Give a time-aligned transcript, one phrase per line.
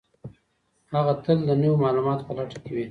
[0.93, 2.79] هغه تل د نويو معلوماتو په لټه کي وي.